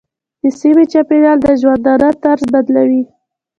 [0.41, 3.03] د سیمې چاپېریال د ژوندانه طرز بدلوي.